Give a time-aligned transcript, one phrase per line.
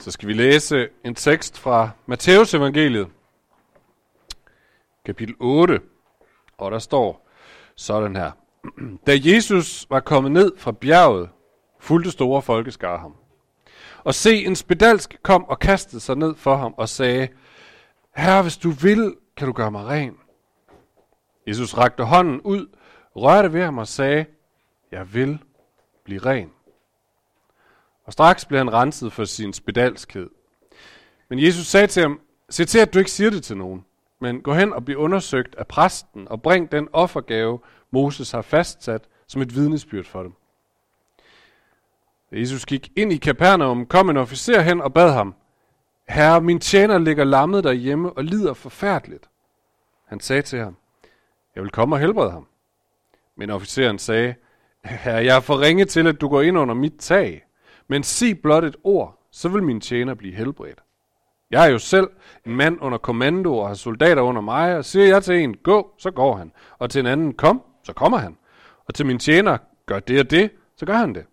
[0.00, 3.08] Så skal vi læse en tekst fra Matteus evangeliet,
[5.04, 5.80] kapitel 8,
[6.58, 7.28] og der står
[7.76, 8.30] sådan her.
[9.06, 11.28] Da Jesus var kommet ned fra bjerget,
[11.78, 13.14] fulgte store folkeskare ham.
[14.04, 17.28] Og se, en spedalsk kom og kastede sig ned for ham og sagde,
[18.16, 20.16] Herre, hvis du vil, kan du gøre mig ren.
[21.46, 22.66] Jesus rakte hånden ud,
[23.16, 24.24] rørte ved ham og sagde,
[24.92, 25.38] Jeg vil
[26.04, 26.50] blive ren.
[28.04, 30.30] Og straks blev han renset for sin spedalskhed.
[31.28, 32.20] Men Jesus sagde til ham,
[32.50, 33.84] Se til, at du ikke siger det til nogen,
[34.20, 37.58] men gå hen og bliv undersøgt af præsten og bring den offergave,
[37.90, 40.32] Moses har fastsat som et vidnesbyrd for dem.
[42.30, 45.34] Da Jesus gik ind i Kapernaum, kom en officer hen og bad ham,
[46.08, 49.30] Herre, min tjener ligger lammet derhjemme og lider forfærdeligt.
[50.06, 50.76] Han sagde til ham,
[51.54, 52.46] jeg vil komme og helbrede ham.
[53.36, 54.34] Men officeren sagde,
[54.84, 57.44] Herre, jeg er for ringe til, at du går ind under mit tag.
[57.90, 60.82] Men sig blot et ord, så vil min tjener blive helbredt.
[61.50, 62.10] Jeg er jo selv
[62.46, 65.94] en mand under kommando og har soldater under mig, og siger jeg til en, gå,
[65.98, 66.52] så går han.
[66.78, 68.36] Og til en anden, kom, så kommer han.
[68.86, 71.26] Og til min tjener, gør det og det, så gør han det.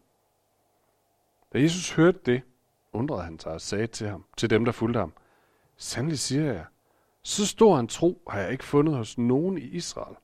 [1.54, 2.42] Da Jesus hørte det,
[2.94, 5.14] undrede han sig og sagde til ham, til dem, der fulgte ham,
[5.78, 6.66] Sandelig siger jeg,
[7.24, 10.16] så stor en tro har jeg ikke fundet hos nogen i Israel.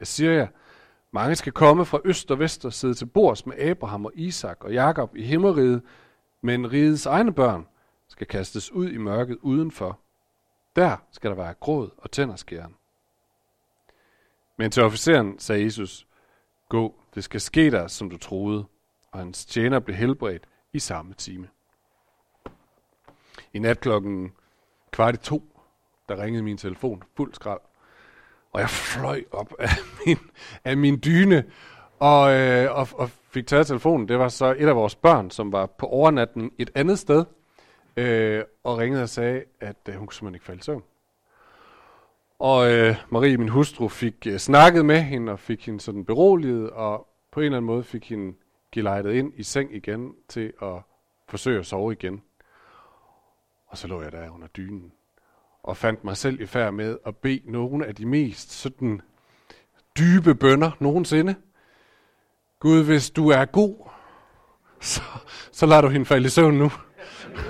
[0.00, 0.46] Jeg siger jer,
[1.12, 4.64] mange skal komme fra øst og vest og sidde til bords med Abraham og Isak
[4.64, 5.82] og Jakob i himmeriget,
[6.40, 7.66] men rigets egne børn
[8.08, 10.00] skal kastes ud i mørket udenfor.
[10.76, 12.76] Der skal der være gråd og tænderskæren.
[14.56, 16.06] Men til officeren sagde Jesus,
[16.68, 18.64] gå, det skal ske der, som du troede,
[19.12, 21.48] og hans tjener blev helbredt i samme time.
[23.52, 24.32] I nat klokken
[24.90, 25.58] kvart i to,
[26.08, 27.60] der ringede min telefon fuld skrald.
[28.52, 29.68] Og jeg fløj op af
[30.06, 30.18] min,
[30.64, 31.44] af min dyne
[31.98, 34.08] og, øh, og, og fik taget telefonen.
[34.08, 37.24] Det var så et af vores børn, som var på overnatning et andet sted,
[37.96, 40.82] øh, og ringede og sagde, at øh, hun kunne simpelthen ikke falde i søvn.
[42.38, 46.70] Og øh, Marie, min hustru, fik øh, snakket med hende og fik hende sådan beroliget,
[46.70, 48.34] og på en eller anden måde fik hende
[48.72, 50.82] gelejtet ind i seng igen til at
[51.28, 52.22] forsøge at sove igen.
[53.66, 54.92] Og så lå jeg der under dynen
[55.62, 59.00] og fandt mig selv i færd med at bede nogle af de mest sådan
[59.98, 61.34] dybe bønder nogensinde.
[62.60, 63.90] Gud, hvis du er god,
[64.80, 65.02] så,
[65.52, 66.70] så lader du hende falde i søvn nu.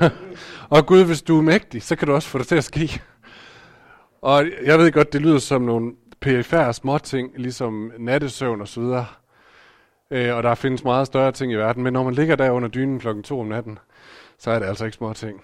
[0.76, 3.02] og Gud, hvis du er mægtig, så kan du også få det til at ske.
[4.22, 9.06] Og jeg ved godt, det lyder som nogle perifære småting, ligesom nattesøvn og så videre.
[10.10, 12.68] Øh, og der findes meget større ting i verden, men når man ligger der under
[12.68, 13.78] dynen klokken 2 om natten,
[14.38, 15.42] så er det altså ikke små ting.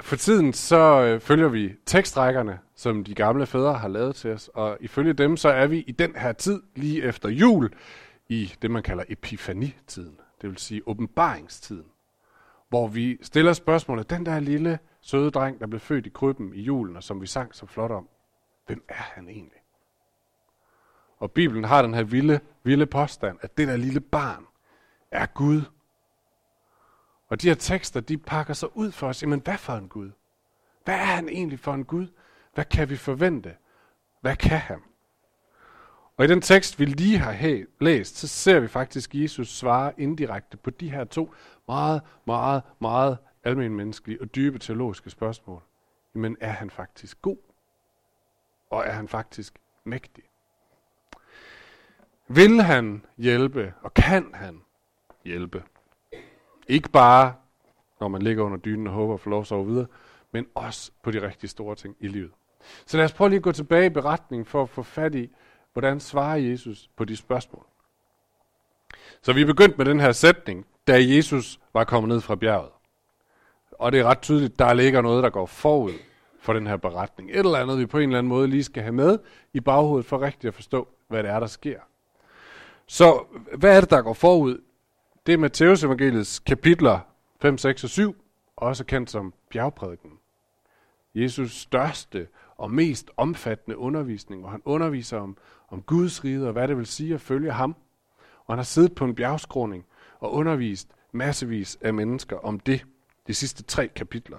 [0.00, 4.50] For tiden så øh, følger vi tekstrækkerne, som de gamle fædre har lavet til os,
[4.54, 7.70] og ifølge dem så er vi i den her tid, lige efter jul,
[8.28, 11.86] i det man kalder epifanitiden, det vil sige åbenbaringstiden,
[12.68, 16.60] hvor vi stiller spørgsmålet, den der lille søde dreng, der blev født i krybben i
[16.62, 18.08] julen, og som vi sang så flot om,
[18.66, 19.60] hvem er han egentlig?
[21.18, 24.46] Og Bibelen har den her vilde, vilde påstand, at det der lille barn
[25.10, 25.62] er Gud,
[27.34, 29.22] og de her tekster, de pakker sig ud for os.
[29.22, 30.10] Jamen, hvad for en Gud?
[30.84, 32.06] Hvad er han egentlig for en Gud?
[32.54, 33.56] Hvad kan vi forvente?
[34.20, 34.80] Hvad kan han?
[36.16, 40.56] Og i den tekst, vi lige har læst, så ser vi faktisk Jesus svare indirekte
[40.56, 41.34] på de her to
[41.68, 45.62] meget, meget, meget almindelige menneskelige og dybe teologiske spørgsmål.
[46.12, 47.38] Men er han faktisk god?
[48.70, 50.24] Og er han faktisk mægtig?
[52.28, 54.60] Vil han hjælpe, og kan han
[55.24, 55.62] hjælpe?
[56.68, 57.34] Ikke bare,
[58.00, 59.86] når man ligger under dynen og håber at få lov at sove videre,
[60.32, 62.30] men også på de rigtig store ting i livet.
[62.86, 65.30] Så lad os prøve lige at gå tilbage i beretningen for at få fat i,
[65.72, 67.66] hvordan svarer Jesus på de spørgsmål.
[69.22, 72.70] Så vi er begyndt med den her sætning, da Jesus var kommet ned fra bjerget.
[73.72, 75.92] Og det er ret tydeligt, der ligger noget, der går forud
[76.40, 77.30] for den her beretning.
[77.30, 79.18] Et eller andet, vi på en eller anden måde lige skal have med
[79.52, 81.80] i baghovedet for rigtigt at forstå, hvad det er, der sker.
[82.86, 83.24] Så
[83.58, 84.60] hvad er det, der går forud?
[85.26, 87.00] Det er Matteus evangeliets kapitler
[87.40, 88.16] 5, 6 og 7,
[88.56, 90.10] også kendt som bjergprædiken.
[91.14, 95.36] Jesus største og mest omfattende undervisning, hvor han underviser om,
[95.68, 97.76] om Guds rige og hvad det vil sige at følge ham.
[98.46, 99.86] Og han har siddet på en bjergskråning
[100.20, 102.86] og undervist massevis af mennesker om det,
[103.26, 104.38] de sidste tre kapitler.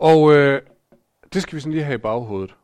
[0.00, 0.62] Og øh,
[1.32, 2.56] det skal vi sådan lige have i baghovedet.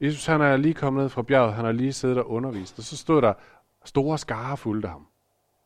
[0.00, 2.84] Jesus han er lige kommet ned fra bjerget, han har lige siddet og undervist, og
[2.84, 3.34] så stod der
[3.84, 5.06] store skare fulgte ham.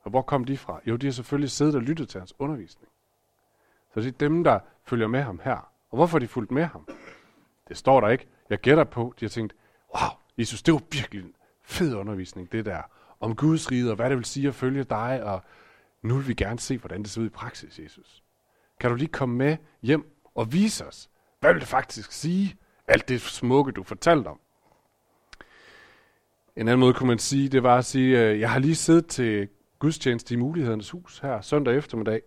[0.06, 0.80] Og hvor kom de fra?
[0.86, 2.88] Jo, de har selvfølgelig siddet og lyttet til hans undervisning.
[3.94, 5.56] Så det er dem, der følger med ham her.
[5.90, 6.88] Og hvorfor de fulgt med ham?
[7.68, 8.26] Det står der ikke.
[8.50, 9.54] Jeg gætter på, de har tænkt,
[9.94, 12.82] wow, Jesus, det var virkelig en fed undervisning, det der.
[13.20, 15.44] Om Guds rige, og hvad det vil sige at følge dig, og
[16.02, 18.22] nu vil vi gerne se, hvordan det ser ud i praksis, Jesus.
[18.80, 21.10] Kan du lige komme med hjem og vise os,
[21.40, 22.56] hvad vil det faktisk sige,
[22.88, 24.40] alt det smukke, du fortalte om?
[26.56, 29.06] En anden måde kunne man sige, det var at sige, øh, jeg har lige siddet
[29.06, 32.22] til gudstjeneste i Mulighedernes Hus her søndag eftermiddag,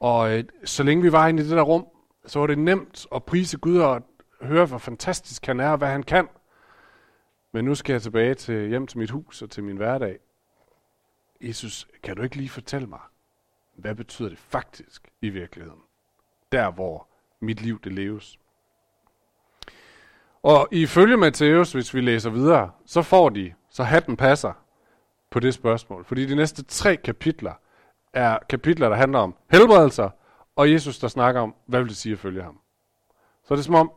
[0.00, 1.86] og øh, så længe vi var inde i det der rum,
[2.26, 4.02] så var det nemt at prise Gud og
[4.42, 6.28] høre, hvor fantastisk han er og hvad han kan.
[7.52, 10.18] Men nu skal jeg tilbage til hjem til mit hus og til min hverdag.
[11.40, 13.00] Jesus, kan du ikke lige fortælle mig,
[13.74, 15.80] hvad betyder det faktisk i virkeligheden?
[16.52, 17.08] Der, hvor
[17.40, 18.38] mit liv det leves.
[20.42, 24.52] Og ifølge Matthæus, hvis vi læser videre, så får de, så hatten passer
[25.30, 26.04] på det spørgsmål.
[26.04, 27.52] Fordi de næste tre kapitler
[28.12, 30.10] er kapitler, der handler om helbredelser,
[30.56, 32.60] og Jesus, der snakker om, hvad vil det sige at følge ham.
[33.44, 33.90] Så det er som om,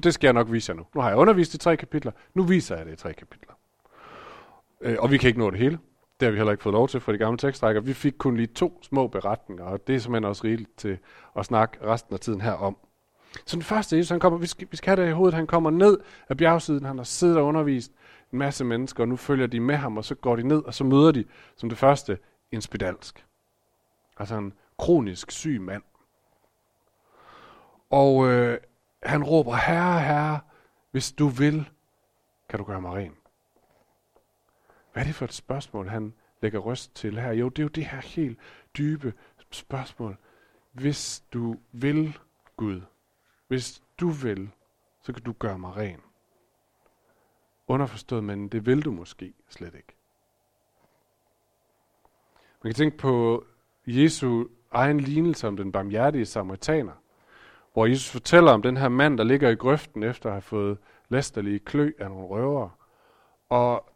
[0.00, 0.86] det skal jeg nok vise jer nu.
[0.94, 3.54] Nu har jeg undervist i tre kapitler, nu viser jeg det i tre kapitler.
[4.80, 5.78] Øh, og vi kan ikke nå det hele.
[6.20, 7.80] Det har vi heller ikke fået lov til fra de gamle tekstrækker.
[7.80, 10.98] Vi fik kun lige to små beretninger, og det er simpelthen også rigeligt til
[11.36, 12.76] at snakke resten af tiden her om.
[13.46, 15.46] Så den første Jesus, han kommer, vi skal, vi skal have det i hovedet, han
[15.46, 15.98] kommer ned
[16.28, 17.92] af bjergsiden, han har siddet og undervist
[18.32, 20.74] en masse mennesker, og nu følger de med ham, og så går de ned, og
[20.74, 21.24] så møder de
[21.56, 22.18] som det første
[22.52, 23.26] en spedalsk.
[24.16, 25.82] Altså en kronisk syg mand.
[27.90, 28.58] Og øh,
[29.02, 30.40] han råber, herre, herre,
[30.90, 31.70] hvis du vil,
[32.48, 33.16] kan du gøre mig ren.
[34.92, 37.32] Hvad er det for et spørgsmål, han lægger røst til her?
[37.32, 38.38] Jo, det er jo det her helt
[38.78, 39.14] dybe
[39.50, 40.16] spørgsmål.
[40.72, 42.18] Hvis du vil,
[42.56, 42.80] Gud,
[43.48, 44.50] hvis du vil,
[45.02, 46.00] så kan du gøre mig ren.
[47.70, 49.96] Underforstået, men det vil du måske slet ikke.
[52.62, 53.44] Man kan tænke på
[53.86, 56.92] Jesu egen lignelse om den barmhjertige samaritaner,
[57.72, 60.78] hvor Jesus fortæller om den her mand, der ligger i grøften efter at have fået
[61.08, 62.70] læsterlige klø af nogle røvere,
[63.48, 63.90] og,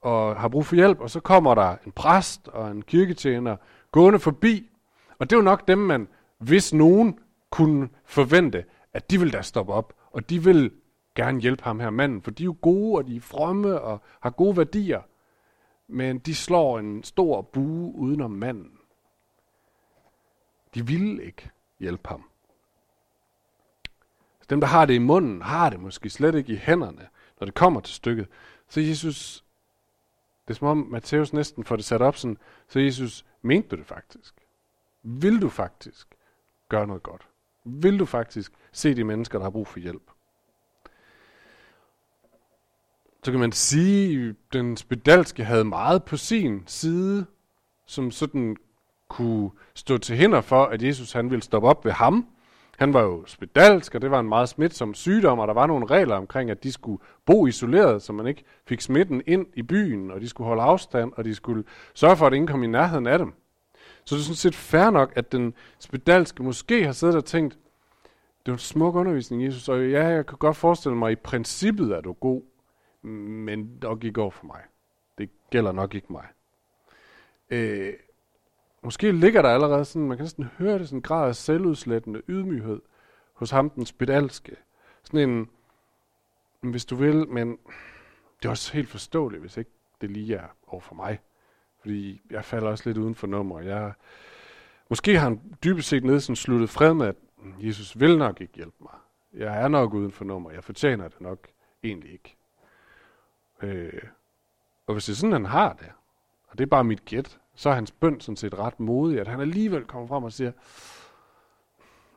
[0.00, 3.56] og har brug for hjælp, og så kommer der en præst og en kirketjener
[3.92, 4.70] gående forbi,
[5.18, 7.18] og det er jo nok dem, man, hvis nogen
[7.50, 10.72] kunne forvente, at de vil da stoppe op, og de vil
[11.18, 14.02] gerne hjælpe ham her manden, for de er jo gode, og de er fromme og
[14.20, 15.02] har gode værdier.
[15.88, 18.78] Men de slår en stor bue udenom manden.
[20.74, 22.30] De vil ikke hjælpe ham.
[24.40, 27.08] Så dem, der har det i munden, har det måske slet ikke i hænderne,
[27.40, 28.28] når det kommer til stykket.
[28.68, 29.44] Så Jesus,
[30.48, 32.38] det er som om Matthæus næsten får det sat op sådan,
[32.68, 34.34] så Jesus, mente du det faktisk?
[35.02, 36.08] Vil du faktisk
[36.68, 37.28] gøre noget godt?
[37.64, 40.10] Vil du faktisk se de mennesker, der har brug for hjælp?
[43.28, 47.26] Så kan man sige, at den spedalske havde meget på sin side,
[47.86, 48.56] som sådan
[49.08, 52.26] kunne stå til hinder for, at Jesus han ville stoppe op ved ham.
[52.78, 55.86] Han var jo spedalsk, og det var en meget smitsom sygdom, og der var nogle
[55.86, 60.10] regler omkring, at de skulle bo isoleret, så man ikke fik smitten ind i byen,
[60.10, 61.64] og de skulle holde afstand, og de skulle
[61.94, 63.32] sørge for, at ingen kom i nærheden af dem.
[64.04, 67.58] Så det er sådan set fair nok, at den spedalske måske har siddet og tænkt,
[68.46, 71.20] det var en smuk undervisning, Jesus, og ja, jeg kan godt forestille mig, at i
[71.24, 72.42] princippet er du god,
[73.02, 74.62] men nok ikke over for mig.
[75.18, 76.26] Det gælder nok ikke mig.
[77.50, 77.94] Øh,
[78.82, 82.22] måske ligger der allerede sådan, man kan næsten høre det, sådan en grad af selvudslættende
[82.28, 82.80] ydmyghed
[83.32, 84.56] hos ham, den spedalske.
[85.02, 85.50] Sådan en,
[86.70, 87.58] hvis du vil, men
[88.38, 91.18] det er også helt forståeligt, hvis ikke det lige er over for mig.
[91.80, 93.60] Fordi jeg falder også lidt uden for nummer.
[93.60, 93.92] Jeg,
[94.90, 97.16] måske har han dybest set nede sådan sluttet fred med, at
[97.58, 98.94] Jesus vil nok ikke hjælpe mig.
[99.32, 100.50] Jeg er nok uden for nummer.
[100.50, 101.48] Jeg fortjener det nok
[101.82, 102.36] egentlig ikke.
[103.62, 104.02] Øh,
[104.86, 105.92] og hvis det er sådan, han har det,
[106.48, 109.28] og det er bare mit gæt, så er hans bøn sådan set ret modig, at
[109.28, 110.52] han alligevel kommer frem og siger,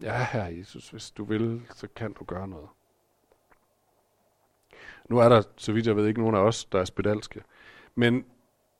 [0.01, 2.69] ja, herre Jesus, hvis du vil, så kan du gøre noget.
[5.09, 7.43] Nu er der, så vidt jeg ved, ikke nogen af os, der er spedalske.
[7.95, 8.25] Men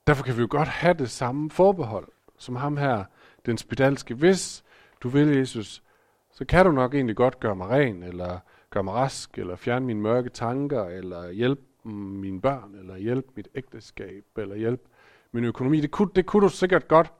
[0.08, 3.04] derfor kan vi jo godt have det samme forbehold, som ham her,
[3.46, 4.14] den spedalske.
[4.14, 4.64] Hvis
[5.02, 5.84] du vil, Jesus,
[6.32, 8.40] så kan du nok egentlig godt gøre mig ren, eller
[8.70, 13.48] gøre mig rask, eller fjerne mine mørke tanker, eller hjælpe mine børn, eller hjælpe mit
[13.56, 14.84] ægteskab, eller hjælpe
[15.32, 15.82] min økonomi.
[15.82, 17.14] Det kunne, det kunne du sikkert godt,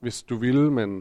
[0.00, 0.96] hvis du ville, men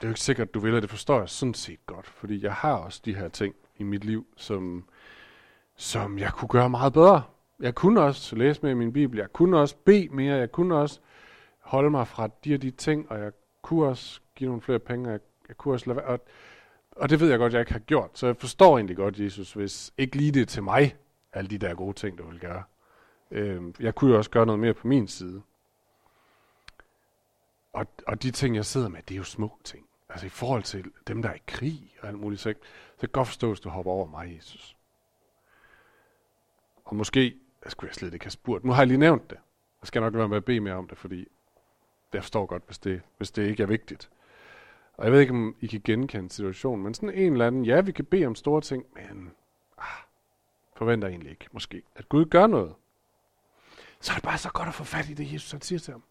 [0.00, 2.44] det er jo ikke sikkert, du vil, og det forstår jeg sådan set godt, fordi
[2.44, 4.84] jeg har også de her ting i mit liv, som,
[5.76, 7.22] som jeg kunne gøre meget bedre.
[7.60, 10.76] Jeg kunne også læse mere i min bibel, jeg kunne også bede mere, jeg kunne
[10.76, 11.00] også
[11.60, 15.08] holde mig fra de og de ting, og jeg kunne også give nogle flere penge,
[15.08, 16.06] og jeg, jeg kunne også lade være.
[16.06, 16.20] Og,
[16.96, 19.52] og det ved jeg godt, jeg ikke har gjort, så jeg forstår egentlig godt, Jesus,
[19.52, 20.96] hvis ikke lige det til mig,
[21.32, 22.62] alle de der gode ting, du vil gøre.
[23.30, 25.42] Øh, jeg kunne jo også gøre noget mere på min side.
[27.72, 29.86] Og, og de ting, jeg sidder med, det er jo små ting.
[30.08, 32.54] Altså i forhold til dem, der er i krig og alt muligt, så,
[32.94, 34.76] så kan godt forstå, hvis du hopper over mig, Jesus.
[36.84, 38.64] Og måske, jeg skulle jeg slet ikke have spurgt.
[38.64, 39.38] Nu har jeg lige nævnt det.
[39.82, 41.28] Jeg skal nok være med at bede mere om det, fordi
[42.12, 44.10] jeg forstår godt, hvis det, hvis det ikke er vigtigt.
[45.00, 47.80] Og jeg ved ikke, om I kan genkende situationen, men sådan en eller anden, ja,
[47.80, 49.32] vi kan bede om store ting, men
[49.78, 49.84] ah,
[50.76, 52.74] forventer egentlig ikke, måske, at Gud gør noget.
[54.00, 55.92] Så er det bare så godt at få fat i det, Jesus han siger til
[55.92, 56.02] ham.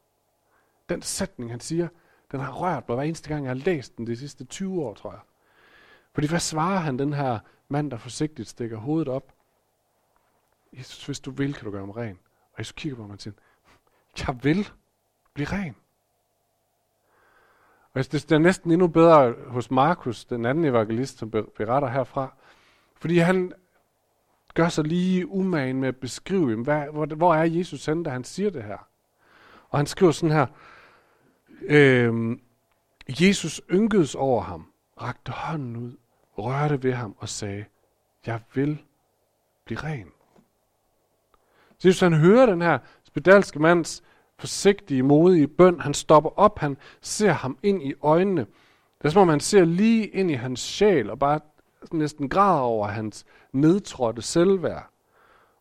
[0.90, 1.88] Den sætning, han siger,
[2.32, 4.94] den har rørt mig hver eneste gang, jeg har læst den de sidste 20 år,
[4.94, 5.22] tror jeg.
[6.14, 9.34] Fordi hvad svarer han, den her mand, der forsigtigt stikker hovedet op?
[10.74, 12.20] Jesus, hvis du vil, kan du gøre mig ren.
[12.54, 13.34] Og Jesus kigger på mig og siger,
[14.28, 14.70] jeg vil
[15.34, 15.76] blive ren.
[17.94, 22.34] Og det er næsten endnu bedre hos Markus, den anden evangelist, som beretter herfra.
[22.96, 23.54] Fordi han
[24.54, 28.24] gør sig lige umagen med at beskrive, hvad, hvor, hvor er Jesus henne, da han
[28.24, 28.88] siger det her.
[29.70, 30.46] Og han skriver sådan her,
[31.62, 32.38] øh,
[33.10, 35.98] Jesus ynkedes over ham, rakte hånden ud,
[36.38, 37.66] rørte ved ham og sagde,
[38.26, 38.84] jeg vil
[39.66, 40.08] blive ren.
[41.78, 44.04] Så Jesus han hører den her spedalske mands
[44.40, 45.80] forsigtige, modige bøn.
[45.80, 48.42] Han stopper op, han ser ham ind i øjnene.
[49.02, 51.40] Det er som om han ser lige ind i hans sjæl og bare
[51.92, 54.90] næsten græder over hans nedtrådte selvværd.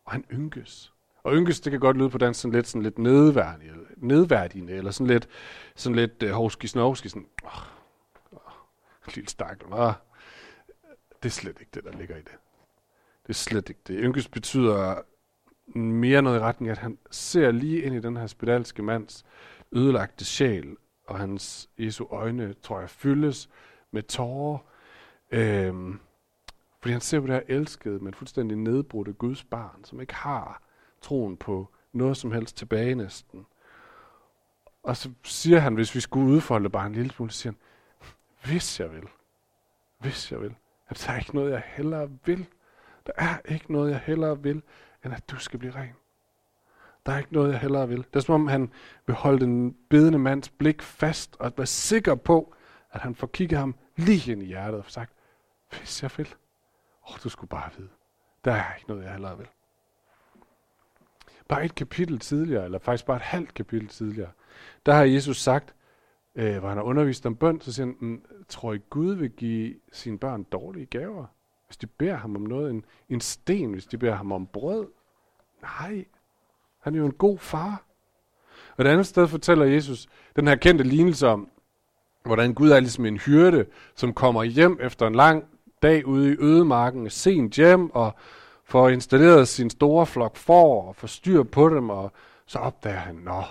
[0.04, 0.92] Og han ynkes.
[1.22, 4.90] Og ynkes, det kan godt lyde på dansk sådan lidt, sådan lidt nedværdigende, nedværdigende, eller
[4.90, 5.28] sådan lidt,
[5.76, 7.50] sådan lidt øh, uh, hovski snovski, sådan, åh,
[8.32, 8.38] åh,
[9.14, 9.92] lille stakkel, åh.
[11.22, 12.36] Det er slet ikke det, der ligger i det.
[13.22, 13.96] Det er slet ikke det.
[13.98, 14.94] Ynkes betyder
[15.74, 19.24] mere noget i retning, at han ser lige ind i den her spedalske mands
[19.72, 23.48] ødelagte sjæl, og hans Jesu øjne, tror jeg, fyldes
[23.90, 24.58] med tårer.
[25.30, 26.00] Øhm,
[26.80, 30.62] fordi han ser på det her elskede, men fuldstændig nedbrudte Guds barn, som ikke har
[31.02, 33.46] troen på noget som helst tilbage næsten.
[34.82, 37.60] Og så siger han, hvis vi skulle udfolde bare en lille smule, siger han,
[38.44, 39.08] hvis jeg vil,
[39.98, 40.54] hvis jeg vil,
[40.88, 42.46] at der er ikke noget, jeg hellere vil.
[43.06, 44.62] Der er ikke noget, jeg hellere vil,
[45.08, 45.94] end at du skal blive ren.
[47.06, 47.98] Der er ikke noget, jeg hellere vil.
[47.98, 48.72] Det er som om, han
[49.06, 52.54] vil holde den bedende mands blik fast, og være sikker på,
[52.90, 55.12] at han får kigget ham lige ind i hjertet og sagt,
[55.70, 56.34] hvis jeg vil.
[57.08, 57.88] Åh, oh, du skulle bare vide.
[58.44, 59.46] Der er ikke noget, jeg hellere vil.
[61.48, 64.30] Bare et kapitel tidligere, eller faktisk bare et halvt kapitel tidligere,
[64.86, 65.74] der har Jesus sagt,
[66.34, 69.30] øh, hvor han har undervist om bøn, så siger han, mm, tror I Gud vil
[69.30, 71.26] give sine børn dårlige gaver?
[71.66, 74.86] Hvis de beder ham om noget, en, en sten, hvis de beder ham om brød.
[75.62, 76.04] Nej,
[76.80, 77.82] han er jo en god far.
[78.76, 81.48] Og et andet sted fortæller Jesus den her kendte lignelse om,
[82.24, 85.44] hvordan Gud er ligesom en hyrde, som kommer hjem efter en lang
[85.82, 88.14] dag ude i ødemarken, sent hjem, og
[88.64, 92.12] får installeret sin store flok for og får styr på dem, og
[92.46, 93.42] så opdager han, nå,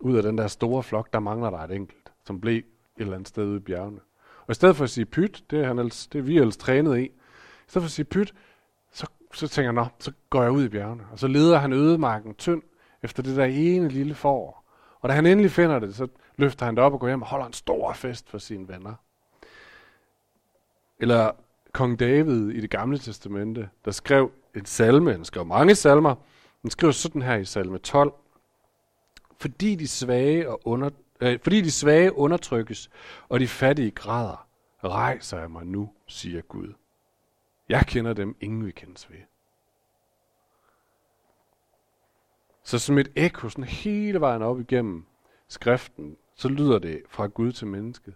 [0.00, 2.64] ud af den der store flok, der mangler der et enkelt, som blev et
[2.96, 4.00] eller andet sted ude i bjergene.
[4.46, 6.56] Og i stedet for at sige pyt, det er, han ellers, det er vi ellers
[6.56, 7.10] trænet i, i
[7.66, 8.34] stedet for at sige pyt,
[9.32, 11.02] så, tænker jeg, så går jeg ud i bjergene.
[11.12, 12.62] Og så leder han ødemarken tynd
[13.02, 14.64] efter det der ene lille får.
[15.00, 17.28] Og da han endelig finder det, så løfter han det op og går hjem og
[17.28, 18.94] holder en stor fest for sine venner.
[20.98, 21.30] Eller
[21.72, 26.14] kong David i det gamle testamente, der skrev en salme, han skrev mange salmer,
[26.62, 28.12] han skrev sådan her i salme 12.
[29.40, 32.90] Fordi de svage og under, Øh, fordi de svage undertrykkes,
[33.28, 34.46] og de fattige græder,
[34.84, 36.72] rejser jeg mig nu, siger Gud.
[37.70, 39.18] Jeg kender dem, ingen vil kendes ved.
[42.62, 45.06] Så som et ekko, sådan hele vejen op igennem
[45.48, 48.14] skriften, så lyder det fra Gud til mennesket.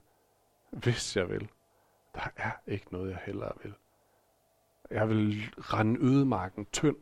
[0.70, 1.48] Hvis jeg vil.
[2.14, 3.74] Der er ikke noget, jeg hellere vil.
[4.90, 6.96] Jeg vil rende ødemarken tynd.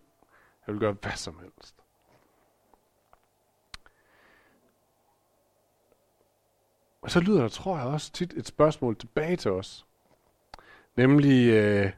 [0.67, 1.77] Jeg vil gøre hvad som helst.
[7.03, 9.87] Og så lyder der, tror jeg også tit, et spørgsmål tilbage til os.
[10.97, 11.93] Nemlig øh,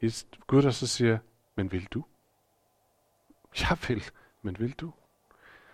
[0.00, 1.18] et Gud, der så siger,
[1.54, 2.04] men vil du?
[3.60, 4.04] Jeg vil,
[4.42, 4.92] men vil du?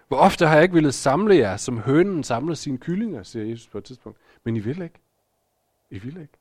[0.09, 3.69] Hvor ofte har jeg ikke ville samle jer, som hønen samler sine kyllinger, siger Jesus
[3.69, 4.19] på et tidspunkt.
[4.45, 4.99] Men I vil ikke.
[5.91, 6.35] I vil ikke.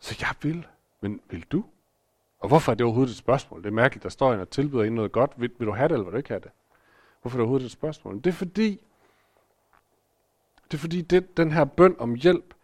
[0.00, 0.66] Så jeg vil,
[1.00, 1.64] men vil du?
[2.40, 3.62] Og hvorfor er det overhovedet et spørgsmål?
[3.62, 5.30] Det er mærkeligt, der står en og tilbyder en noget godt.
[5.36, 6.50] Vil, vil du have det, eller vil du ikke have det?
[7.22, 8.16] Hvorfor er det overhovedet et spørgsmål?
[8.16, 8.80] Det er fordi,
[10.70, 12.54] det er fordi, det, den her bøn om hjælp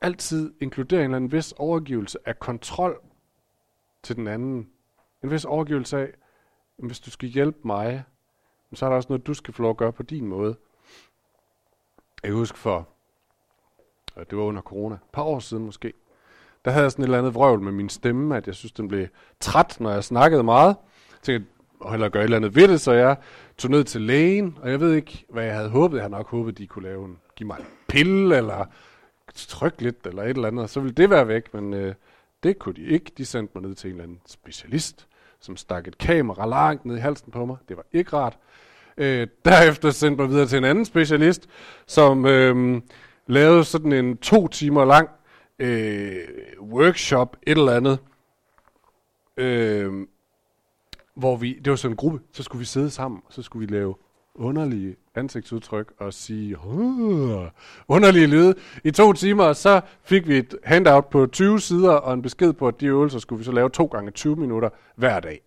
[0.00, 3.00] altid inkluderer en eller anden vis overgivelse af kontrol
[4.02, 4.70] til den anden.
[5.24, 6.12] En vis overgivelse af,
[6.78, 8.04] at hvis du skal hjælpe mig,
[8.74, 10.56] så er der også noget, du skal få lov at gøre på din måde.
[12.22, 12.88] Jeg husker for,
[14.16, 15.92] øh, det var under corona, et par år siden måske,
[16.64, 18.88] der havde jeg sådan et eller andet vrøvl med min stemme, at jeg synes, den
[18.88, 19.06] blev
[19.40, 20.76] træt, når jeg snakkede meget.
[21.12, 23.16] Jeg tænkte, og heller gøre et eller andet ved det, så jeg
[23.58, 25.96] tog ned til lægen, og jeg ved ikke, hvad jeg havde håbet.
[25.96, 28.64] Jeg havde nok håbet, de kunne lave en, give mig en pille, eller
[29.46, 31.94] trykke lidt, eller et eller andet, og så ville det være væk, men øh,
[32.42, 33.12] det kunne de ikke.
[33.18, 35.06] De sendte mig ned til en eller anden specialist,
[35.40, 37.56] som stak et kamera langt ned i halsen på mig.
[37.68, 38.38] Det var ikke rart.
[38.96, 41.48] Øh, derefter sendte mig videre til en anden specialist,
[41.86, 42.82] som øh,
[43.26, 45.08] lavede sådan en to timer lang
[45.58, 46.18] øh,
[46.60, 47.98] workshop, et eller andet,
[49.36, 50.06] øh,
[51.14, 53.66] hvor vi, det var sådan en gruppe, så skulle vi sidde sammen, og så skulle
[53.66, 53.94] vi lave
[54.38, 56.56] underlige ansigtsudtryk og sige
[57.88, 58.54] underlige lyde
[58.84, 62.52] i to timer, og så fik vi et handout på 20 sider og en besked
[62.52, 65.40] på, at de øvelser skulle vi så lave to gange 20 minutter hver dag.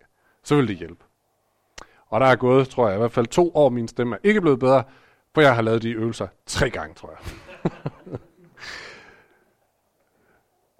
[0.44, 1.04] Så ville det hjælpe.
[2.08, 4.40] Og der er gået, tror jeg, i hvert fald to år, min stemme er ikke
[4.40, 4.84] blevet bedre,
[5.34, 7.20] for jeg har lavet de øvelser tre gange, tror jeg.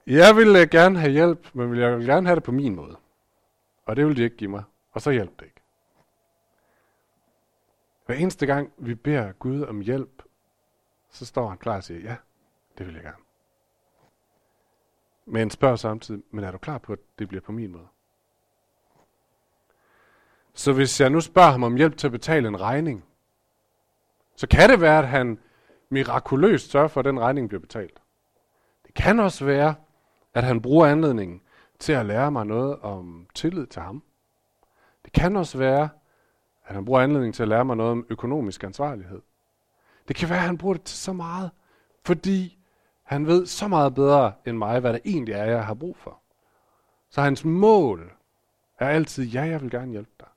[0.18, 2.96] jeg ville øh, gerne have hjælp, men jeg ville gerne have det på min måde.
[3.86, 5.51] Og det ville de ikke give mig, og så hjalp det ikke.
[8.12, 10.22] Hver eneste gang vi beder Gud om hjælp,
[11.10, 12.16] så står han klar og siger, ja,
[12.78, 13.22] det vil jeg gerne.
[15.26, 17.86] Men spørger samtidig, men er du klar på, at det bliver på min måde?
[20.54, 23.04] Så hvis jeg nu spørger ham om hjælp til at betale en regning,
[24.36, 25.38] så kan det være, at han
[25.88, 28.02] mirakuløst sørger for, at den regning bliver betalt.
[28.86, 29.74] Det kan også være,
[30.34, 31.42] at han bruger anledningen
[31.78, 34.02] til at lære mig noget om tillid til ham.
[35.04, 35.88] Det kan også være,
[36.64, 39.22] at han bruger anledningen til at lære mig noget om økonomisk ansvarlighed.
[40.08, 41.50] Det kan være, at han bruger det til så meget,
[42.04, 42.58] fordi
[43.02, 46.20] han ved så meget bedre end mig, hvad det egentlig er, jeg har brug for.
[47.08, 48.12] Så hans mål
[48.78, 50.28] er altid, ja, jeg vil gerne hjælpe dig.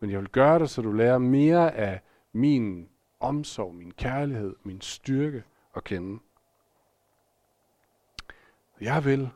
[0.00, 2.00] Men jeg vil gøre det, så du lærer mere af
[2.32, 2.88] min
[3.20, 5.44] omsorg, min kærlighed, min styrke
[5.76, 6.20] at kende.
[8.80, 9.30] Jeg vil,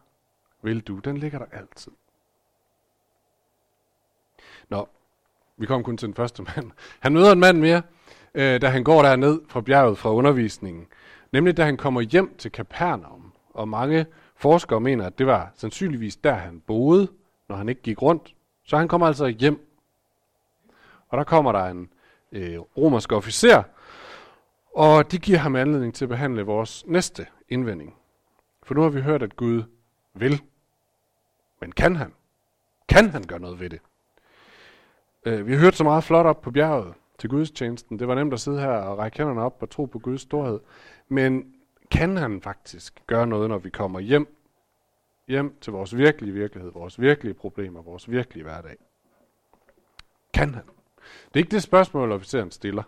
[0.63, 1.93] vil du, den ligger der altid.
[4.69, 4.89] Nå,
[5.57, 6.71] vi kom kun til den første mand.
[7.01, 7.83] Han møder en mand mere,
[8.35, 10.87] øh, da han går derned fra bjerget fra undervisningen.
[11.33, 13.33] Nemlig da han kommer hjem til Kapernaum.
[13.55, 14.07] Og mange
[14.37, 17.09] forskere mener, at det var sandsynligvis der, han boede,
[17.49, 18.35] når han ikke gik rundt.
[18.65, 19.69] Så han kommer altså hjem.
[21.09, 21.89] Og der kommer der en
[22.33, 23.63] øh, romersk officer,
[24.75, 27.95] og de giver ham anledning til at behandle vores næste indvending.
[28.63, 29.63] For nu har vi hørt, at Gud
[30.15, 30.43] vil.
[31.61, 32.13] Men kan han?
[32.89, 33.81] Kan han gøre noget ved det?
[35.25, 37.99] Øh, vi har hørt så meget flot op på bjerget til gudstjenesten.
[37.99, 40.61] Det var nemt at sidde her og række hænderne op og tro på Guds storhed.
[41.09, 41.55] Men
[41.91, 44.37] kan han faktisk gøre noget, når vi kommer hjem,
[45.29, 48.77] hjem til vores virkelige virkelighed, vores virkelige problemer, vores virkelige hverdag?
[50.35, 50.65] Kan han?
[51.29, 52.83] Det er ikke det spørgsmål, officeren stiller.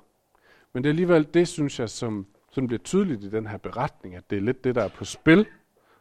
[0.72, 4.16] Men det er alligevel det, synes jeg, som, som bliver tydeligt i den her beretning,
[4.16, 5.46] at det er lidt det, der er på spil,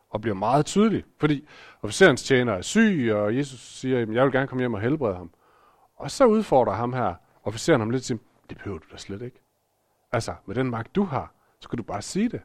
[0.09, 1.07] og bliver meget tydeligt.
[1.17, 1.47] Fordi
[1.81, 5.15] officerens tjener er syg, og Jesus siger, at jeg vil gerne komme hjem og helbrede
[5.15, 5.31] ham.
[6.03, 7.13] Og så udfordrer ham her,
[7.43, 9.41] officeren ham lidt til, det behøver du da slet ikke.
[10.11, 12.41] Altså, med den magt du har, så kan du bare sige det.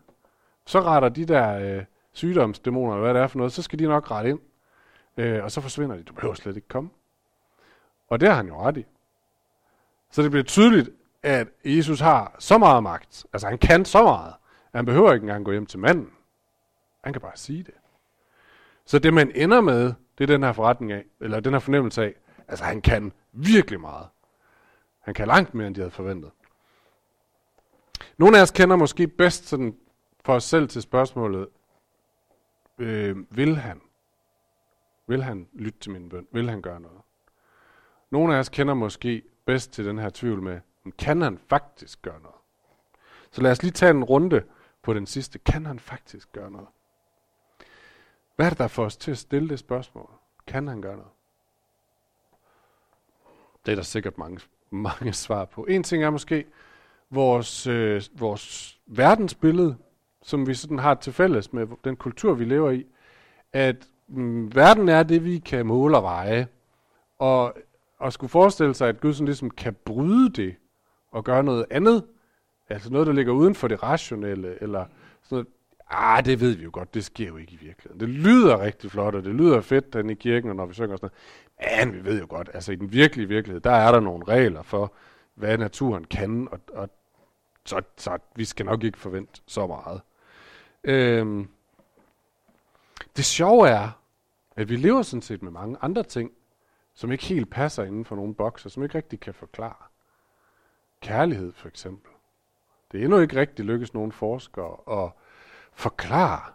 [0.66, 3.84] Så retter de der øh, sygdomsdæmoner, eller hvad det er for noget, så skal de
[3.84, 4.40] nok rette ind.
[5.16, 6.02] Øh, og så forsvinder de.
[6.02, 6.90] Du behøver slet ikke komme.
[8.08, 8.86] Og det har han jo ret i.
[10.10, 10.90] Så det bliver tydeligt,
[11.22, 13.26] at Jesus har så meget magt.
[13.32, 14.34] Altså han kan så meget,
[14.72, 16.10] at han behøver ikke engang gå hjem til manden.
[17.04, 17.74] Han kan bare sige det.
[18.84, 22.02] Så det man ender med, det er den her forretning af, eller den her fornemmelse
[22.02, 22.14] af,
[22.48, 24.08] altså han kan virkelig meget.
[25.00, 26.30] Han kan langt mere, end de havde forventet.
[28.18, 29.76] Nogle af os kender måske bedst sådan
[30.24, 31.48] for os selv til spørgsmålet,
[32.78, 33.80] øh, vil han?
[35.06, 36.26] Vil han lytte til min bøn?
[36.32, 37.00] Vil han gøre noget?
[38.10, 40.60] Nogle af os kender måske bedst til den her tvivl med,
[40.98, 42.36] kan han faktisk gøre noget?
[43.30, 44.44] Så lad os lige tage en runde
[44.82, 45.38] på den sidste.
[45.38, 46.68] Kan han faktisk gøre noget?
[48.36, 50.10] Hvad er det, der får os til at stille det spørgsmål?
[50.46, 51.12] Kan han gøre noget?
[53.68, 55.64] Det er der sikkert mange, mange svar på.
[55.64, 56.44] En ting er måske
[57.10, 59.76] vores, øh, vores verdensbillede,
[60.22, 62.86] som vi sådan har til fælles med den kultur, vi lever i,
[63.52, 66.48] at mm, verden er det, vi kan måle og veje.
[67.18, 67.56] Og
[68.04, 70.54] at skulle forestille sig, at Gud sådan ligesom kan bryde det
[71.12, 72.04] og gøre noget andet,
[72.68, 74.84] altså noget, der ligger uden for det rationelle, eller
[75.22, 75.46] sådan noget,
[75.90, 78.00] ah, det ved vi jo godt, det sker jo ikke i virkeligheden.
[78.00, 80.92] Det lyder rigtig flot, og det lyder fedt den i kirken, og når vi synger
[80.92, 81.47] og sådan noget.
[81.60, 84.62] Men vi ved jo godt, altså i den virkelige virkelighed, der er der nogle regler
[84.62, 84.92] for,
[85.34, 86.90] hvad naturen kan, og, og
[87.64, 90.00] så, så vi skal nok ikke forvente så meget.
[90.84, 91.48] Øhm,
[93.16, 93.90] det sjove er,
[94.56, 96.32] at vi lever sådan set med mange andre ting,
[96.94, 99.84] som ikke helt passer inden for nogle bokser, som ikke rigtig kan forklare.
[101.00, 102.12] Kærlighed for eksempel.
[102.92, 105.10] Det er endnu ikke rigtig lykkes nogen forskere at
[105.72, 106.52] forklare,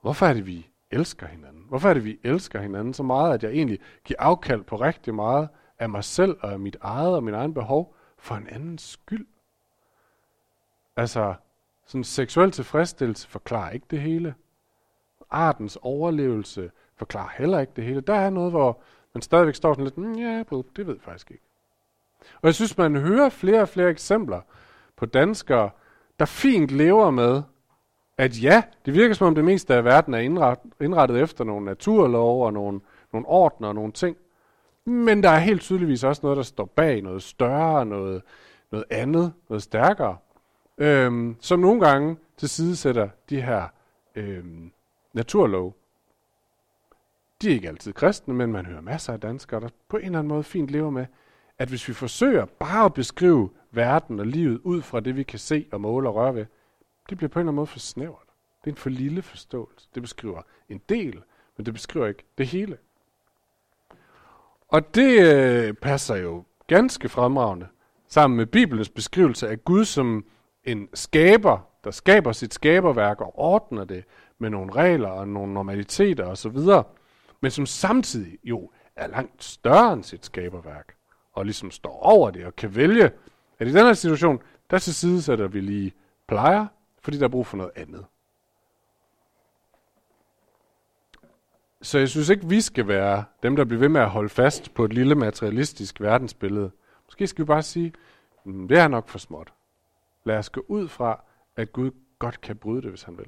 [0.00, 1.64] hvorfor er det, vi elsker hinanden?
[1.68, 5.14] Hvorfor er det, vi elsker hinanden så meget, at jeg egentlig giver afkald på rigtig
[5.14, 5.48] meget
[5.78, 9.26] af mig selv og af mit eget og min egen behov for en andens skyld?
[10.96, 11.34] Altså,
[11.86, 14.34] sådan seksuel tilfredsstillelse forklarer ikke det hele.
[15.30, 18.00] Artens overlevelse forklarer heller ikke det hele.
[18.00, 18.82] Der er noget, hvor
[19.14, 20.44] man stadigvæk står sådan lidt, mm, ja,
[20.76, 21.44] det ved jeg faktisk ikke.
[22.20, 24.40] Og jeg synes, man hører flere og flere eksempler
[24.96, 25.70] på danskere,
[26.18, 27.42] der fint lever med,
[28.18, 31.64] at ja, det virker som om det meste af verden er indret, indrettet efter nogle
[31.64, 32.80] naturlove og nogle,
[33.12, 34.16] nogle ordner og nogle ting.
[34.84, 38.22] Men der er helt tydeligvis også noget, der står bag, noget større, noget,
[38.70, 40.16] noget andet, noget stærkere,
[40.78, 43.66] øhm, som nogle gange tilsidesætter de her
[44.14, 44.72] øhm,
[45.12, 45.74] naturlov.
[47.42, 50.18] De er ikke altid kristne, men man hører masser af danskere, der på en eller
[50.18, 51.06] anden måde fint lever med,
[51.58, 55.38] at hvis vi forsøger bare at beskrive verden og livet ud fra det, vi kan
[55.38, 56.46] se og måle og røre ved,
[57.08, 58.26] det bliver på en eller anden måde for snævert.
[58.64, 59.88] Det er en for lille forståelse.
[59.94, 61.22] Det beskriver en del,
[61.56, 62.76] men det beskriver ikke det hele.
[64.68, 67.66] Og det øh, passer jo ganske fremragende
[68.08, 70.24] sammen med Bibelens beskrivelse af Gud som
[70.64, 74.04] en skaber, der skaber sit skaberværk og ordner det
[74.38, 76.58] med nogle regler og nogle normaliteter osv.,
[77.40, 80.94] men som samtidig jo er langt større end sit skaberværk,
[81.32, 83.10] og ligesom står over det og kan vælge,
[83.58, 85.92] at i den her situation, der til side sætter vi lige
[86.28, 86.66] plejer,
[87.00, 88.06] fordi der er brug for noget andet.
[91.82, 94.74] Så jeg synes ikke, vi skal være dem, der bliver ved med at holde fast
[94.74, 96.70] på et lille materialistisk verdensbillede.
[97.06, 97.92] Måske skal vi bare sige,
[98.44, 99.52] mm, det er nok for småt.
[100.24, 101.24] Lad os gå ud fra,
[101.56, 103.26] at Gud godt kan bryde det, hvis han vil.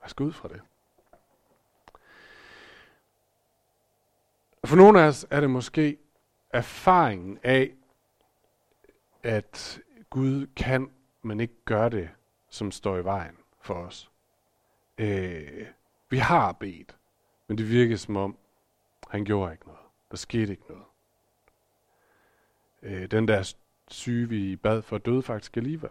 [0.00, 0.60] Lad os gå ud fra det.
[4.64, 5.98] For nogle af os er det måske
[6.50, 7.74] erfaringen af,
[9.22, 10.90] at Gud kan,
[11.22, 12.08] men ikke gør det,
[12.52, 14.10] som står i vejen for os.
[14.98, 15.66] Øh,
[16.08, 16.96] vi har bedt,
[17.48, 18.36] men det virker som om,
[19.08, 19.80] han gjorde ikke noget.
[20.10, 20.84] Der skete ikke noget.
[22.82, 23.54] Øh, den der
[23.88, 25.90] syge, vi bad for, døde faktisk alligevel.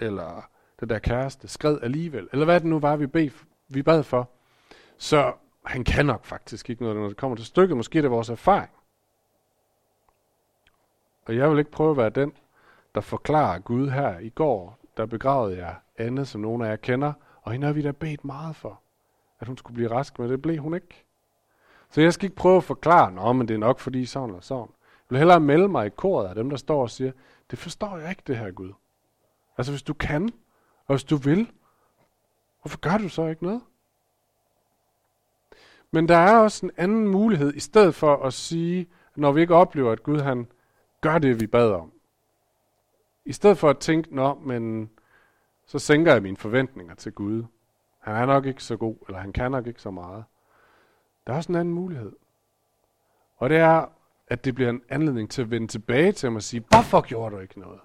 [0.00, 2.28] Eller den der kæreste skred alligevel.
[2.32, 3.30] Eller hvad det nu var, vi, bed,
[3.68, 4.30] vi bad for.
[4.98, 5.34] Så
[5.66, 7.76] han kan nok faktisk ikke noget, når det kommer til stykket.
[7.76, 8.70] Måske er det vores erfaring.
[11.24, 12.32] Og jeg vil ikke prøve at være den,
[12.94, 14.79] der forklarer Gud her i går.
[15.00, 18.24] Der begravede jeg Anne, som nogle af jer kender, og hende har vi da bedt
[18.24, 18.80] meget for,
[19.38, 21.04] at hun skulle blive rask, men det blev hun ikke.
[21.90, 24.44] Så jeg skal ikke prøve at forklare, Nå, men det er nok fordi sådan og
[24.44, 24.68] sådan.
[24.68, 27.12] Jeg vil hellere melde mig i koret af dem, der står og siger,
[27.50, 28.72] det forstår jeg ikke det her Gud.
[29.58, 30.32] Altså hvis du kan,
[30.86, 31.50] og hvis du vil,
[32.62, 33.60] hvorfor gør du så ikke noget?
[35.90, 39.54] Men der er også en anden mulighed, i stedet for at sige, når vi ikke
[39.54, 40.46] oplever, at Gud han
[41.00, 41.92] gør det, vi bad om.
[43.30, 44.90] I stedet for at tænke, nå, men
[45.66, 47.44] så sænker jeg mine forventninger til Gud.
[47.98, 50.24] Han er nok ikke så god, eller han kan nok ikke så meget.
[51.26, 52.12] Der er også en anden mulighed.
[53.36, 53.86] Og det er,
[54.26, 57.36] at det bliver en anledning til at vende tilbage til ham og sige, hvorfor gjorde
[57.36, 57.80] du ikke noget?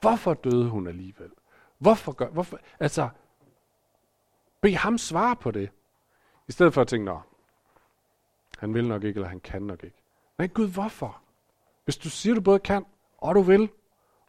[0.00, 1.30] Hvorfor døde hun alligevel?
[1.78, 3.08] Hvorfor gør, hvorfor, altså,
[4.60, 5.70] bed ham svare på det.
[6.48, 7.20] I stedet for at tænke, nå,
[8.58, 10.02] han vil nok ikke, eller han kan nok ikke.
[10.38, 11.20] Nej, Gud, hvorfor?
[11.84, 12.86] Hvis du siger, du både kan,
[13.18, 13.70] og du vil,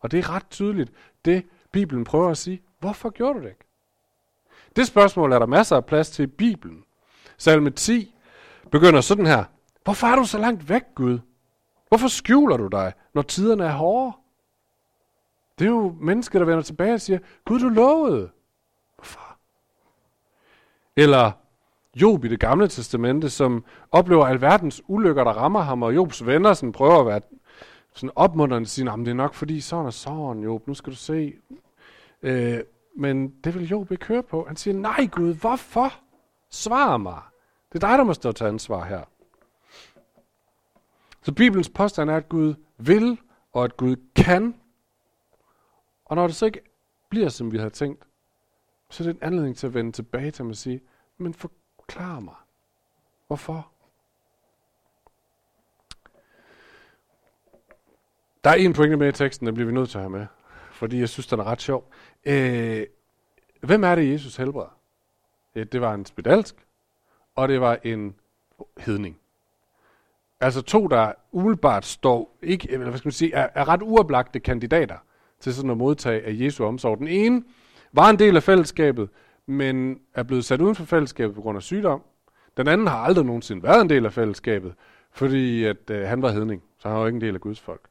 [0.02, 0.92] og det er ret tydeligt,
[1.26, 3.66] det Bibelen prøver at sige, hvorfor gjorde du det ikke?
[4.76, 6.84] Det spørgsmål er der masser af plads til i Bibelen.
[7.38, 8.16] Salme 10
[8.72, 9.44] begynder sådan her.
[9.84, 11.20] Hvorfor er du så langt væk, Gud?
[11.88, 14.18] Hvorfor skjuler du dig, når tiderne er hårde?
[15.60, 18.30] Det er jo mennesker, der vender tilbage og siger, Gud, du lovede.
[18.96, 19.38] Hvorfor?
[20.96, 21.32] Eller
[21.96, 26.54] Job i det gamle testamente, som oplever alverdens ulykker, der rammer ham, og Jobs venner
[26.54, 27.22] sådan prøver at være
[28.00, 30.98] sådan opmuntrende sige, at det er nok fordi sådan og sådan, Job, nu skal du
[30.98, 31.34] se.
[32.22, 32.60] Øh,
[32.96, 34.46] men det vil Job ikke høre på.
[34.48, 35.94] Han siger, nej Gud, hvorfor?
[36.50, 37.22] Svar mig.
[37.74, 39.04] Det er dig, der må stå til ansvar her.
[41.22, 43.20] Så Bibelens påstand er, at Gud vil,
[43.54, 44.56] og at Gud kan.
[46.06, 46.62] Og når det så ikke
[47.10, 48.04] bliver, som vi havde tænkt,
[48.90, 50.82] så er det en anledning til at vende tilbage til ham og sige,
[51.18, 52.36] men forklar mig,
[53.28, 53.72] hvorfor?
[58.44, 60.26] Der er en pointe med i teksten, der bliver vi nødt til at have med,
[60.72, 61.92] fordi jeg synes, den er ret sjov.
[62.26, 62.84] Øh,
[63.62, 64.78] hvem er det, Jesus helbreder?
[65.56, 66.56] Det var en spedalsk,
[67.36, 68.16] og det var en
[68.78, 69.20] hedning.
[70.40, 74.40] Altså to, der umiddelbart står, ikke, eller hvad skal man sige, er, er ret uoplagte
[74.40, 74.98] kandidater
[75.40, 76.98] til sådan at modtage af Jesu omsorg.
[76.98, 77.44] Den ene
[77.94, 79.10] var en del af fællesskabet,
[79.46, 82.02] men er blevet sat uden for fællesskabet på grund af sygdom.
[82.58, 84.74] Den anden har aldrig nogensinde været en del af fællesskabet,
[85.12, 87.89] fordi at, øh, han var hedning, så han var ikke en del af Guds folk.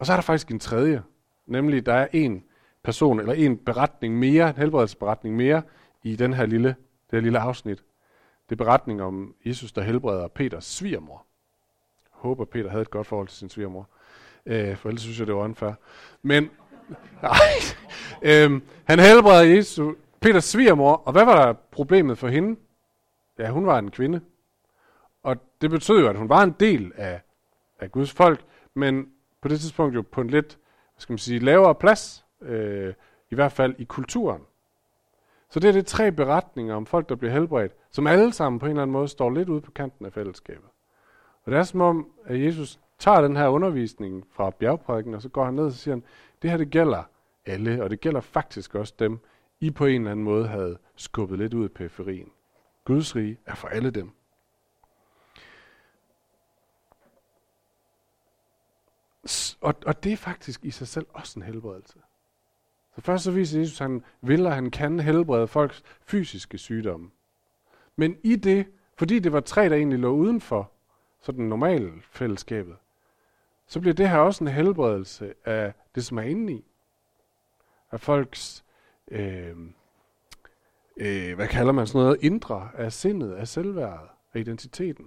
[0.00, 1.02] Og så er der faktisk en tredje,
[1.46, 2.44] nemlig der er en
[2.82, 5.62] person, eller en beretning mere, en helbredelsesberetning mere,
[6.02, 6.68] i den her lille,
[7.10, 7.84] det her lille afsnit.
[8.48, 11.26] Det er beretning om Jesus, der helbreder Peters svigermor.
[12.04, 13.88] Jeg håber, Peter havde et godt forhold til sin svigermor.
[14.46, 15.72] Øh, for ellers synes jeg, det var unfair.
[16.22, 16.50] Men,
[17.22, 17.38] nej.
[18.22, 22.60] Øh, han helbreder Jesus, Peters svigermor, og hvad var der problemet for hende?
[23.38, 24.20] Ja, hun var en kvinde.
[25.22, 27.20] Og det betød jo, at hun var en del af,
[27.80, 29.06] af Guds folk, men
[29.40, 30.58] på det tidspunkt jo på en lidt,
[30.94, 32.94] hvad skal man sige, lavere plads, øh,
[33.30, 34.42] i hvert fald i kulturen.
[35.50, 38.66] Så det er det tre beretninger om folk, der bliver helbredt, som alle sammen på
[38.66, 40.68] en eller anden måde står lidt ude på kanten af fællesskabet.
[41.44, 45.28] Og det er som om, at Jesus tager den her undervisning fra bjergprædiken, og så
[45.28, 46.04] går han ned og siger, han,
[46.42, 47.02] det her det gælder
[47.46, 49.18] alle, og det gælder faktisk også dem,
[49.60, 52.28] I på en eller anden måde havde skubbet lidt ud i periferien.
[52.84, 54.10] Guds rige er for alle dem.
[59.60, 61.98] Og, og det er faktisk i sig selv også en helbredelse.
[62.94, 67.10] Så først så viser Jesus, at han vil, og han kan helbrede folks fysiske sygdomme.
[67.96, 68.66] Men i det,
[68.98, 70.72] fordi det var tre, der egentlig lå udenfor,
[71.20, 72.76] så den normale fællesskabet,
[73.66, 76.64] så bliver det her også en helbredelse af det, som er inde i.
[77.90, 78.64] Af folks,
[79.10, 79.56] øh,
[80.96, 85.06] øh, hvad kalder man sådan noget, indre af sindet, af selvværdet, af identiteten.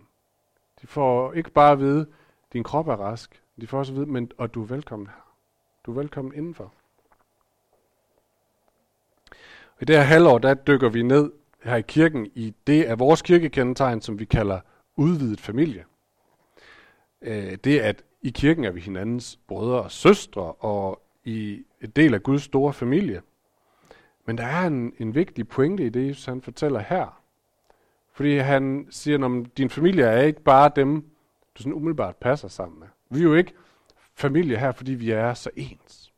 [0.81, 3.95] De får ikke bare at vide, at din krop er rask, de får også at
[3.95, 5.35] vide, men, og du er velkommen her.
[5.85, 6.73] Du er velkommen indenfor.
[9.81, 11.31] I det her halvår, der dykker vi ned
[11.63, 14.59] her i kirken i det af vores kirkekendetegn, som vi kalder
[14.95, 15.85] udvidet familie.
[17.21, 22.13] Øh, det at i kirken er vi hinandens brødre og søstre, og i et del
[22.13, 23.21] af Guds store familie.
[24.25, 27.21] Men der er en, en vigtig pointe i det, Jesus han fortæller her.
[28.13, 31.01] Fordi han siger, at din familie er ikke bare dem,
[31.55, 32.87] du sådan umiddelbart passer sammen med.
[33.13, 33.53] Vi er jo ikke
[34.15, 36.13] familie her, fordi vi er så ens.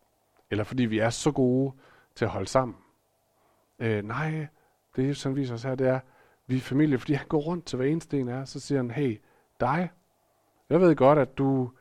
[0.51, 1.73] Eller fordi vi er så gode
[2.15, 2.77] til at holde sammen.
[3.79, 4.47] Øh, nej,
[4.95, 5.99] det Jesus han viser os her, det er,
[6.47, 8.79] vi er familie, fordi han går rundt til hver eneste en af os, så siger
[8.79, 9.21] han, hey,
[9.59, 9.89] dig,
[10.69, 11.71] jeg ved godt, at du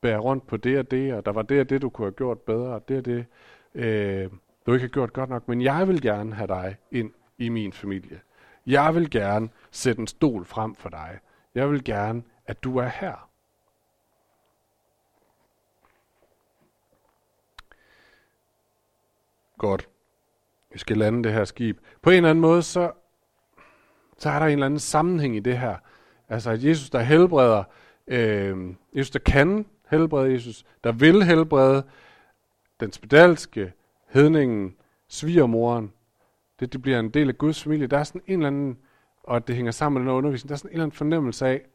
[0.00, 2.12] bærer rundt på det og det, og der var det og det, du kunne have
[2.12, 3.26] gjort bedre, og det og det,
[3.74, 4.30] øh,
[4.66, 7.72] du ikke har gjort godt nok, men jeg vil gerne have dig ind i min
[7.72, 8.20] familie.
[8.66, 11.18] Jeg vil gerne sætte en stol frem for dig.
[11.54, 13.29] Jeg vil gerne, at du er her.
[19.60, 19.88] Godt.
[20.72, 21.78] Vi skal lande det her skib.
[22.02, 22.92] På en eller anden måde, så,
[24.18, 25.76] så er der en eller anden sammenhæng i det her.
[26.28, 27.64] Altså at Jesus, der helbreder,
[28.06, 31.82] øh, Jesus, der kan helbrede Jesus, der vil helbrede
[32.80, 33.72] den spedalske,
[34.08, 34.76] hedningen,
[35.08, 35.92] svigermoren.
[36.60, 37.86] Det, det bliver en del af Guds familie.
[37.86, 38.78] Der er sådan en eller anden,
[39.22, 41.66] og det hænger sammen med den undervisning, der er sådan en eller anden fornemmelse af,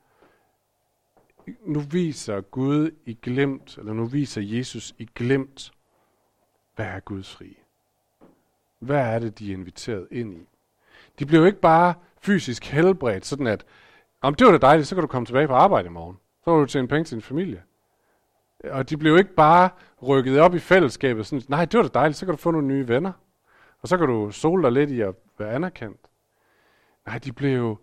[1.66, 5.72] nu viser Gud i glemt, eller nu viser Jesus i glemt,
[6.76, 7.65] hvad er Guds rige.
[8.86, 10.48] Hvad er det, de er inviteret ind i?
[11.20, 13.66] De blev ikke bare fysisk helbredt, sådan at,
[14.22, 16.18] om det var da dejligt, så kan du komme tilbage på arbejde i morgen.
[16.44, 17.64] Så kan du tjene penge til din familie.
[18.64, 19.70] Og de blev ikke bare
[20.04, 22.68] rykket op i fællesskabet, sådan, nej, det var da dejligt, så kan du få nogle
[22.68, 23.12] nye venner.
[23.82, 26.00] Og så kan du sole dig lidt i at være anerkendt.
[27.06, 27.78] Nej, de blev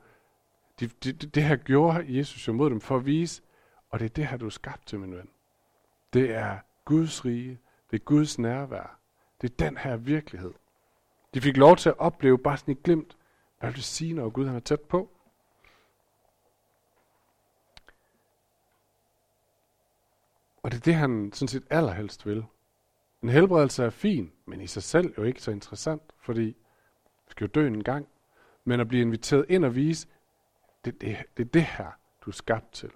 [0.80, 3.42] de, de, det her gjorde Jesus jo mod dem for at vise,
[3.90, 5.28] og det er det her, du er skabt til, min ven.
[6.12, 7.58] Det er Guds rige.
[7.90, 8.98] Det er Guds nærvær.
[9.40, 10.52] Det er den her virkelighed.
[11.34, 13.16] De fik lov til at opleve bare sådan et glimt,
[13.58, 15.10] hvad vil det sige, når Gud han er tæt på?
[20.62, 22.44] Og det er det, han sådan set allerhelst vil.
[23.22, 27.44] En helbredelse er fin, men i sig selv jo ikke så interessant, fordi vi skal
[27.44, 28.08] jo dø en gang.
[28.64, 30.08] Men at blive inviteret ind og vise,
[30.84, 31.90] det, det, det er det her,
[32.20, 32.90] du er skabt til.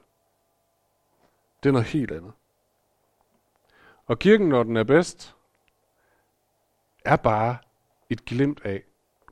[1.63, 2.33] Det er noget helt andet.
[4.07, 5.37] Og kirken, når den er bedst,
[7.05, 7.59] er bare
[8.11, 8.83] et glimt af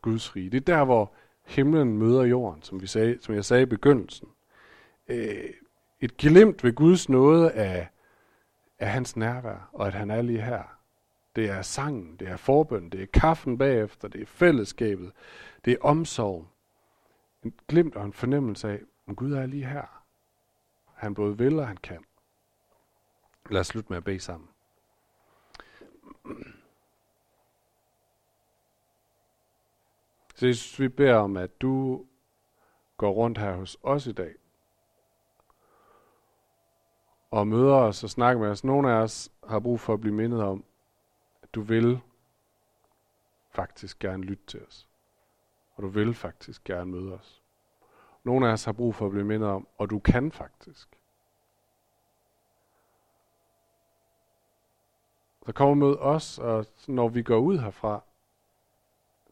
[0.03, 0.51] Guds rige.
[0.51, 1.13] Det er der, hvor
[1.45, 4.29] himlen møder jorden, som, vi sagde, som jeg sagde i begyndelsen.
[5.09, 5.51] Øh,
[6.01, 7.89] et glimt ved Guds nåde af,
[8.79, 10.63] af hans nærvær, og at han er lige her.
[11.37, 15.13] Det er sangen, det er forbøn, det er kaffen bagefter, det er fællesskabet,
[15.65, 16.49] det er omsorgen.
[17.43, 20.05] En glimt og en fornemmelse af, at Gud er lige her.
[20.95, 22.05] Han både vil og han kan.
[23.51, 24.49] Lad os slutte med at bede sammen.
[30.35, 32.07] Så Jesus, vi beder om, at du
[32.97, 34.35] går rundt her hos os i dag,
[37.31, 38.64] og møder os og snakker med os.
[38.64, 40.64] Nogle af os har brug for at blive mindet om,
[41.42, 42.01] at du vil
[43.51, 44.88] faktisk gerne lytte til os.
[45.75, 47.42] Og du vil faktisk gerne møde os.
[48.25, 50.88] Nogle af os har brug for at blive mindet om, og du kan faktisk.
[55.47, 58.03] Så kom og mød os, og når vi går ud herfra,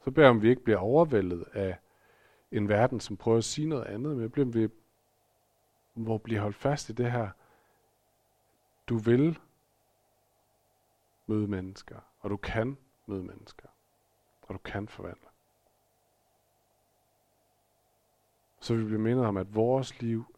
[0.04, 1.78] så beder om, vi ikke bliver overvældet af
[2.52, 4.68] en verden, som prøver at sige noget andet, men bliver vi
[5.94, 7.30] må blive holdt fast i det her.
[8.88, 9.38] Du vil
[11.26, 13.68] møde mennesker, og du kan møde mennesker,
[14.42, 15.28] og du kan forvandle.
[18.60, 20.36] Så vi bliver mindet om, at vores liv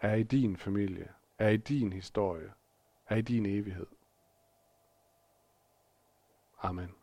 [0.00, 2.52] er i din familie, er i din historie,
[3.06, 3.86] er i din evighed.
[6.62, 6.99] Amen.